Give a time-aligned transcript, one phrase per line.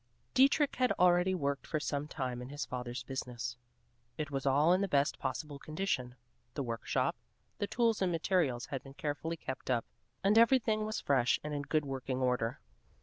[0.33, 3.55] Dietrich had already worked for some time in his father's business.
[4.17, 6.15] It was all in the best possible condition;
[6.55, 7.15] the work shop,
[7.59, 9.85] the tools and materials had been carefully kept up,
[10.23, 12.59] and everything was fresh and in good working order.